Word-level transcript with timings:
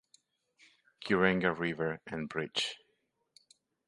Kirenga 1.05 1.51
River 1.53 2.01
and 2.07 2.27
bridge. 2.27 2.75